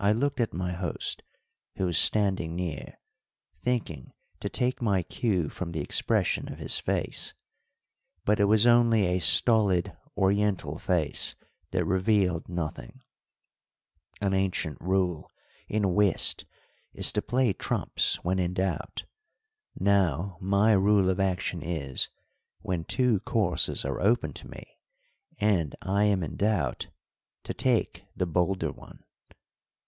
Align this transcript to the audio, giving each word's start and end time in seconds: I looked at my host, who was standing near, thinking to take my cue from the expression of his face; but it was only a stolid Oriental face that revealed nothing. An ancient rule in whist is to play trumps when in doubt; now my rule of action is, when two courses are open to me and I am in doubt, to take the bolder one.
I 0.00 0.10
looked 0.10 0.40
at 0.40 0.52
my 0.52 0.72
host, 0.72 1.22
who 1.76 1.84
was 1.86 1.96
standing 1.96 2.56
near, 2.56 2.98
thinking 3.60 4.12
to 4.40 4.48
take 4.48 4.82
my 4.82 5.04
cue 5.04 5.48
from 5.48 5.70
the 5.70 5.78
expression 5.78 6.52
of 6.52 6.58
his 6.58 6.80
face; 6.80 7.34
but 8.24 8.40
it 8.40 8.46
was 8.46 8.66
only 8.66 9.06
a 9.06 9.20
stolid 9.20 9.96
Oriental 10.16 10.80
face 10.80 11.36
that 11.70 11.84
revealed 11.84 12.48
nothing. 12.48 13.00
An 14.20 14.34
ancient 14.34 14.76
rule 14.80 15.30
in 15.68 15.94
whist 15.94 16.46
is 16.92 17.12
to 17.12 17.22
play 17.22 17.52
trumps 17.52 18.16
when 18.24 18.40
in 18.40 18.54
doubt; 18.54 19.04
now 19.78 20.36
my 20.40 20.72
rule 20.72 21.10
of 21.10 21.20
action 21.20 21.62
is, 21.62 22.08
when 22.58 22.82
two 22.82 23.20
courses 23.20 23.84
are 23.84 24.00
open 24.00 24.32
to 24.32 24.48
me 24.48 24.66
and 25.38 25.76
I 25.80 26.02
am 26.06 26.24
in 26.24 26.34
doubt, 26.34 26.88
to 27.44 27.54
take 27.54 28.02
the 28.16 28.26
bolder 28.26 28.72
one. 28.72 29.04